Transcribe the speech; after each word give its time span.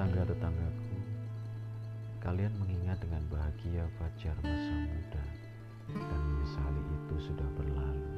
Tetangga-tetanggaku, 0.00 0.96
kalian 2.24 2.56
mengingat 2.56 2.96
dengan 3.04 3.20
bahagia 3.28 3.84
fajar 4.00 4.32
masa 4.40 4.72
muda 4.88 5.24
dan 5.92 6.20
menyesali 6.24 6.82
itu 6.88 7.16
sudah 7.28 7.44
berlalu. 7.52 8.08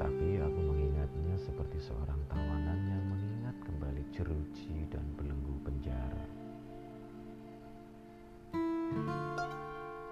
Tapi 0.00 0.40
aku 0.40 0.60
mengingatnya 0.72 1.36
seperti 1.36 1.84
seorang 1.84 2.16
tawanan 2.32 2.80
yang 2.88 3.04
mengingat 3.12 3.60
kembali 3.60 4.02
jeruji 4.08 4.88
dan 4.88 5.04
belenggu 5.20 5.52
penjara. 5.68 6.24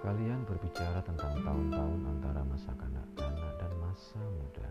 Kalian 0.05 0.45
berbicara 0.45 1.01
tentang 1.01 1.33
tahun-tahun 1.41 2.01
antara 2.05 2.45
masa 2.45 2.77
kanak-kanak 2.77 3.53
dan 3.57 3.71
masa 3.81 4.21
muda 4.21 4.69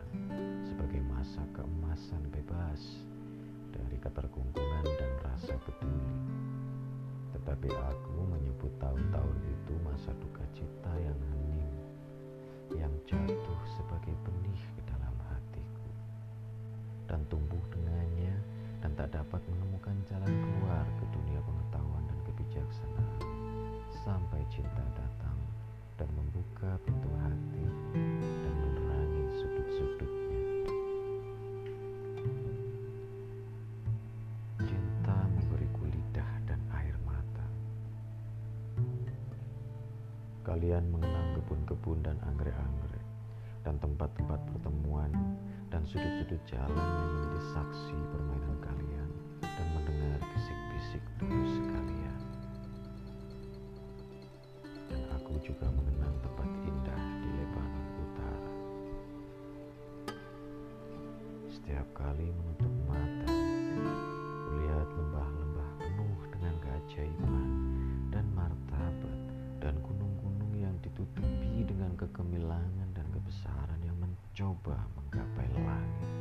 sebagai 0.62 1.02
masa 1.10 1.42
keemasan 1.58 2.22
bebas 2.30 3.02
Tetapi 7.64 7.80
aku 7.80 8.28
menyebut 8.28 8.68
tahun-tahun 8.76 9.38
itu 9.48 9.72
masa 9.88 10.12
duka 10.20 10.44
cita 10.52 10.92
yang 11.00 11.16
hening, 11.16 11.72
yang 12.76 12.92
jatuh 13.08 13.60
sebagai 13.72 14.12
benih 14.20 14.60
ke 14.76 14.84
dalam 14.84 15.16
hatiku, 15.32 15.88
dan 17.08 17.24
tumbuh 17.32 17.64
dengannya 17.72 18.36
dan 18.84 18.92
tak 19.00 19.16
dapat 19.16 19.40
menemukan 19.48 19.96
jalan 20.04 20.28
keluar 20.28 20.84
ke 21.00 21.04
dunia 21.08 21.40
pengetahuan 21.40 22.04
dan 22.04 22.18
kebijaksanaan 22.28 23.32
sampai 24.04 24.44
cinta 24.52 24.84
datang 25.00 25.38
dan 25.96 26.12
membuka 26.12 26.76
pintu 26.84 27.08
hati 27.16 27.64
dan 28.44 28.54
menerangi 28.60 29.24
sudut-sudutnya. 29.40 30.23
Kalian 40.54 40.86
mengenang 40.86 41.34
kebun-kebun 41.34 41.98
dan 42.06 42.14
anggrek-anggrek 42.30 43.02
dan 43.66 43.74
tempat-tempat 43.82 44.38
pertemuan 44.54 45.10
dan 45.66 45.82
sudut-sudut 45.82 46.38
jalan 46.46 46.78
yang 46.78 47.10
menjadi 47.10 47.40
saksi 47.58 47.96
permainan 48.14 48.56
kalian 48.62 49.10
dan 49.42 49.66
mendengar 49.74 50.22
bisik-bisik 50.30 51.02
tulus 51.18 51.58
kalian. 51.58 52.18
Dan 54.94 55.02
aku 55.18 55.42
juga 55.42 55.66
mengenang 55.74 56.14
tempat 56.22 56.46
indah 56.46 57.02
di 57.18 57.30
Lebanon 57.34 57.88
Utara. 57.98 58.52
Setiap 61.50 61.86
kali 61.98 62.30
menutup 62.30 62.74
mata, 62.86 63.26
kulihat 64.46 64.86
lembah-lembah 65.02 65.70
penuh 65.82 66.18
dengan 66.30 66.54
keajaiban 66.62 67.74
ditutupi 71.04 71.68
dengan 71.68 71.92
kegemilangan 72.00 72.88
dan 72.96 73.04
kebesaran 73.12 73.80
yang 73.84 73.92
mencoba 74.00 74.88
menggapai 74.96 75.48
langit. 75.60 76.12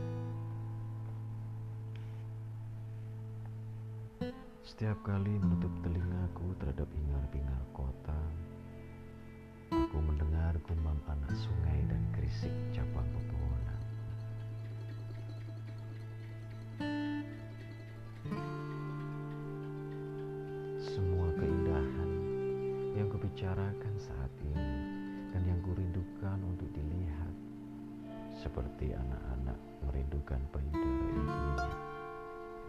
Setiap 4.67 4.99
kali 5.07 5.39
menutup 5.39 5.71
telingaku 5.87 6.51
terhadap 6.59 6.91
hingar-bingar 6.91 7.63
kota, 7.71 8.19
aku 9.71 9.97
mendengar 10.03 10.51
gumam 10.67 10.99
anak 11.07 11.31
sungai 11.31 11.79
dan 11.87 12.03
gerisik 12.11 12.51
cabang 12.75 13.07
pepohonan. 13.15 13.81
Semua 20.83 21.27
keindahan 21.39 22.11
yang 22.99 23.07
kubicarakan 23.07 23.93
saat 23.97 24.31
kurindukan 25.73 26.37
untuk 26.45 26.69
dilihat. 26.69 27.33
Seperti 28.37 28.93
anak-anak 28.93 29.57
merindukan 29.89 30.37
payudara 30.53 30.85
ibunya. 31.17 31.69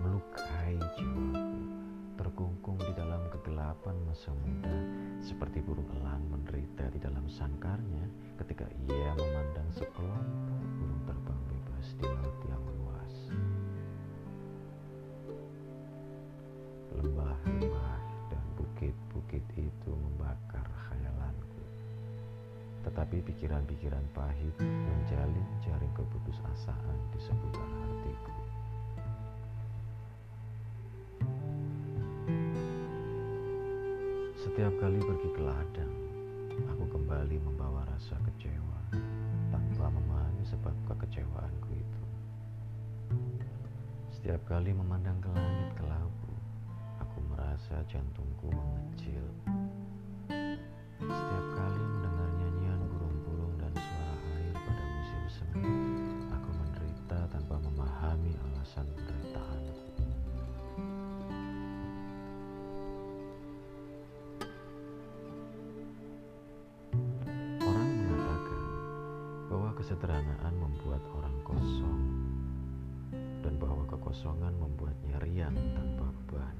Melukai 0.00 0.80
jiwaku. 0.96 1.60
Terkungkung 2.16 2.80
di 2.80 2.92
dalam 2.96 3.28
kegelapan 3.28 3.92
masa 4.08 4.32
muda. 4.32 4.72
Seperti 5.20 5.60
burung 5.60 5.84
elang 6.00 6.24
menderita 6.32 6.88
di 6.88 6.96
dalam 6.96 7.28
sangkarnya 7.28 8.08
ketika 8.40 8.64
ia 8.88 9.12
memandang 9.20 9.68
sekelompok 9.76 10.64
burung 10.80 11.02
terbang 11.04 11.40
bebas 11.52 11.86
di 12.00 12.06
laut 12.08 12.36
tetapi 23.14 23.30
pikiran-pikiran 23.30 24.02
pahit 24.10 24.58
menjalin 24.58 25.46
jaring 25.62 25.94
keputusasaan 25.94 26.98
di 27.14 27.18
seputar 27.22 27.62
hatiku 27.62 28.34
Setiap 34.34 34.74
kali 34.82 34.98
pergi 34.98 35.28
ke 35.30 35.42
ladang, 35.46 35.94
aku 36.74 36.84
kembali 36.90 37.38
membawa 37.38 37.86
rasa 37.86 38.18
kecewa 38.18 38.82
tanpa 39.54 39.94
memahami 39.94 40.42
sebab 40.50 40.74
kekecewaanku 40.90 41.70
itu. 41.70 42.02
Setiap 44.10 44.42
kali 44.42 44.74
memandang 44.74 45.22
ke 45.22 45.30
langit 45.30 45.70
kelabu, 45.78 46.34
aku 46.98 47.18
merasa 47.30 47.78
jantungku 47.86 48.50
mengecil. 48.50 49.22
Setiap 50.98 51.46
kali 51.54 51.83
kesederhanaan 69.94 70.58
membuat 70.58 70.98
orang 71.14 71.38
kosong 71.46 72.02
dan 73.46 73.54
bahwa 73.62 73.86
kekosongan 73.86 74.50
membuatnya 74.58 75.22
riang 75.22 75.54
tanpa 75.54 76.10
beban. 76.10 76.56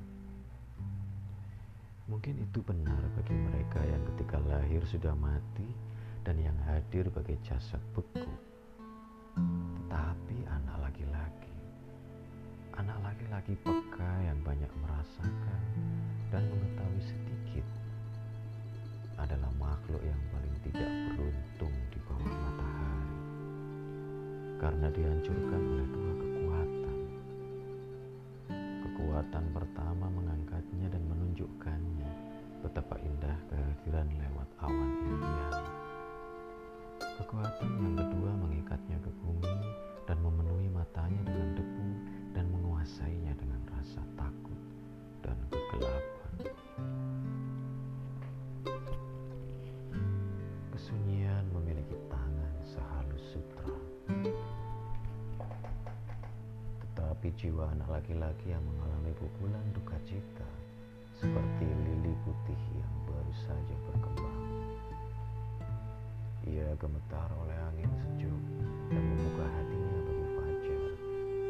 Mungkin 2.07 2.39
itu 2.39 2.63
benar 2.63 3.03
bagi 3.19 3.35
mereka 3.35 3.83
yang 3.83 4.07
ketika 4.15 4.39
lahir 4.39 4.87
sudah 4.87 5.19
mati 5.19 5.67
dan 6.23 6.39
yang 6.39 6.55
hadir 6.63 7.11
bagai 7.11 7.35
jasad 7.43 7.83
beku. 7.99 8.23
Tetapi 9.35 10.37
anak 10.47 10.87
laki-laki, 10.87 11.55
anak 12.79 13.03
laki-laki 13.03 13.59
peka 13.67 14.13
yang 14.31 14.39
banyak 14.47 14.71
merasakan 14.79 15.63
dan 16.31 16.47
mengetahui 16.55 17.03
sedikit 17.03 17.67
adalah 19.19 19.51
makhluk 19.59 20.07
yang 20.07 20.23
paling 20.31 20.55
tidak 20.71 20.87
beruntung 21.19 21.44
karena 24.59 24.87
dihancurkan 24.91 25.63
oleh 25.63 25.89
dua 25.91 26.13
kekuatan. 26.19 26.99
Kekuatan 28.87 29.45
pertama 29.51 30.07
mengangkatnya 30.13 30.87
dan 30.91 31.03
menunjukkannya 31.11 32.11
betapa 32.63 32.97
indah 33.03 33.37
kehadiran 33.51 34.09
lewat 34.15 34.49
awan 34.63 34.91
impian. 35.05 35.55
Kekuatan 37.21 37.71
yang 37.83 37.95
kedua 37.99 38.31
mengikatnya 38.39 38.99
ke 39.03 39.11
jiwa 57.35 57.67
anak 57.75 57.89
laki-laki 57.91 58.55
yang 58.55 58.63
mengalami 58.63 59.11
pukulan 59.19 59.67
duka 59.75 59.99
cita 60.07 60.47
seperti 61.19 61.67
lili 61.67 62.15
putih 62.23 62.61
yang 62.79 62.95
baru 63.11 63.33
saja 63.43 63.75
berkembang. 63.91 64.43
Ia 66.47 66.69
gemetar 66.79 67.31
oleh 67.43 67.59
angin 67.73 67.91
sejuk 67.91 68.43
dan 68.93 69.03
membuka 69.03 69.47
hatinya 69.51 69.99
bagi 70.05 70.27
fajar 70.37 70.83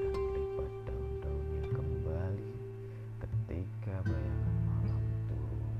dan 0.00 0.14
melipat 0.14 0.72
daun-daunnya 0.88 1.64
kembali 1.74 2.50
ketika 3.20 3.94
bayangan 4.08 4.56
malam 4.64 5.04
turun. 5.28 5.76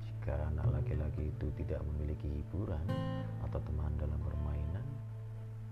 Jika 0.00 0.34
anak 0.54 0.66
laki-laki 0.80 1.28
itu 1.28 1.46
tidak 1.60 1.80
memiliki 1.92 2.28
hiburan 2.40 2.86
atau 3.44 3.60
teman 3.68 3.92
dalam 4.00 4.20
permainan, 4.22 4.53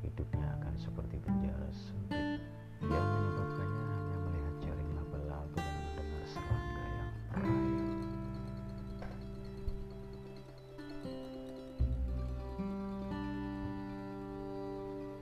hidupnya 0.03 0.47
akan 0.59 0.75
seperti 0.75 1.17
penjara 1.23 1.71
sempit 1.71 2.43
yang 2.83 3.07
menyebabkannya 3.07 3.85
hanya 3.87 4.17
melihat 4.27 4.55
jaring 4.67 4.91
laba-laba 4.99 5.59
dan 5.63 5.79
mendengar 5.87 6.25
serangga 6.27 6.85
yang 6.91 7.11
merayap. 7.31 7.91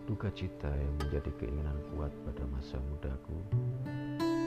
Duka 0.08 0.28
cita 0.32 0.72
yang 0.72 0.94
menjadi 1.04 1.30
keinginan 1.38 1.78
kuat 1.92 2.12
pada 2.24 2.44
masa 2.48 2.80
mudaku 2.88 3.38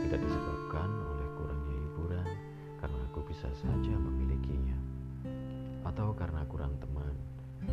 tidak 0.03 0.19
disebabkan 0.19 0.89
oleh 0.91 1.27
kurangnya 1.39 1.77
hiburan 1.77 2.27
karena 2.83 2.99
aku 3.07 3.23
bisa 3.29 3.47
saja 3.55 3.93
memilikinya 3.95 4.75
atau 5.87 6.11
karena 6.17 6.43
kurang 6.51 6.75
teman 6.81 7.15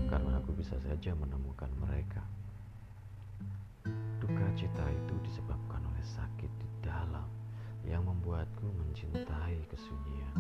karena 0.07 0.39
aku 0.39 0.55
bisa 0.55 0.79
saja 0.79 1.11
menemukan 1.19 1.71
mereka. 1.83 2.23
Duka 4.31 4.47
cita 4.55 4.87
itu 4.87 5.15
disebabkan 5.27 5.83
oleh 5.91 6.07
sakit 6.07 6.47
di 6.63 6.69
dalam 6.87 7.27
yang 7.83 8.07
membuatku 8.07 8.63
mencintai 8.63 9.59
kesunyian. 9.67 10.39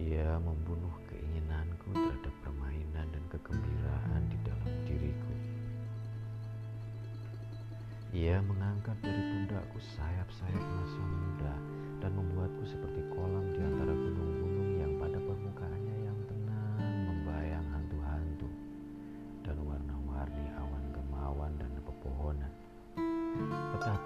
Ia 0.00 0.40
membunuh 0.40 0.88
keinginanku 1.04 1.92
terhadap 1.92 2.32
permainan 2.40 3.04
dan 3.12 3.24
kegembiraan 3.28 4.22
di 4.32 4.40
dalam 4.40 4.72
diriku. 4.88 5.34
Ia 8.16 8.40
mengangkat 8.40 8.96
dari 9.04 9.20
pundakku 9.20 9.84
sayap-sayap 10.00 10.64
masa 10.64 11.02
muda 11.04 11.54
dan 12.00 12.16
membuatku 12.16 12.64
seperti 12.64 13.04
kolam 13.12 13.52
di 13.52 13.60
antara 13.60 13.92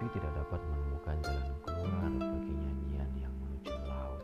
Tetapi 0.05 0.21
tidak 0.21 0.37
dapat 0.37 0.61
menemukan 0.69 1.17
jalan 1.25 1.57
keluar 1.65 2.13
bagi 2.13 2.53
nyanyian 2.53 3.09
yang 3.25 3.33
menuju 3.41 3.73
laut. 3.89 4.21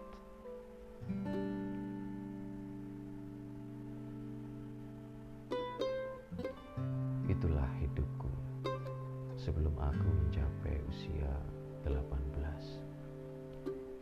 Itulah 7.32 7.64
hidupku 7.80 8.28
sebelum 9.40 9.72
aku 9.80 10.04
mencapai 10.04 10.84
usia 10.84 11.32
18. 11.88 12.04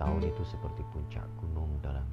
Tahun 0.02 0.22
itu 0.26 0.42
seperti 0.50 0.82
puncak 0.90 1.30
gunung 1.38 1.78
dalam 1.78 2.10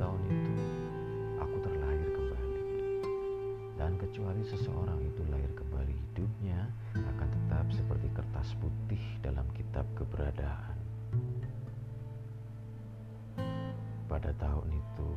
tahun 0.00 0.20
itu, 0.32 0.52
aku 1.36 1.56
terlahir 1.60 2.08
kembali. 2.08 2.62
Dan 3.76 3.92
kecuali 4.00 4.42
seseorang 4.48 5.00
itu 5.04 5.22
lahir 5.28 5.52
kembali 5.52 5.92
hidupnya 5.92 6.72
akan 6.96 7.28
tetap 7.28 7.66
seperti 7.68 8.08
kertas 8.16 8.48
putih 8.64 9.04
dalam 9.20 9.44
kitab 9.52 9.84
keberadaan. 9.92 10.76
Pada 14.08 14.32
tahun 14.40 14.72
itu, 14.72 15.10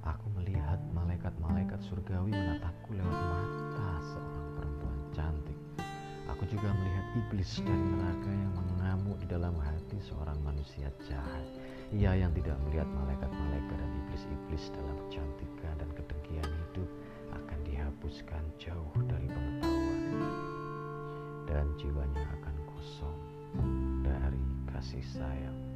aku 0.00 0.26
melihat 0.40 0.80
malaikat-malaikat 0.96 1.84
surgawi 1.84 2.32
menatapku 2.32 2.96
lewat 2.96 3.20
mata 3.28 4.00
seorang 4.00 4.48
perempuan 4.56 4.98
cantik. 5.12 5.69
Aku 6.36 6.46
juga 6.46 6.70
melihat 6.70 7.06
iblis 7.18 7.58
dari 7.60 7.84
neraka 7.94 8.30
yang 8.30 8.52
mengamuk 8.54 9.16
di 9.18 9.26
dalam 9.26 9.54
hati 9.58 9.98
seorang 9.98 10.38
manusia 10.46 10.88
jahat. 11.04 11.44
Ia 11.90 12.14
yang 12.22 12.30
tidak 12.38 12.54
melihat 12.66 12.86
malaikat-malaikat 12.86 13.76
dan 13.76 13.90
iblis-iblis 14.06 14.70
dalam 14.70 14.96
kecantikan 15.06 15.74
dan 15.74 15.90
kedengkian 15.98 16.46
hidup 16.46 16.90
akan 17.34 17.58
dihapuskan 17.66 18.42
jauh 18.62 18.94
dari 19.10 19.26
pengetahuan 19.26 20.00
dan 21.50 21.66
jiwanya 21.82 22.22
akan 22.38 22.56
kosong 22.70 23.18
dari 24.06 24.42
kasih 24.70 25.02
sayang. 25.02 25.69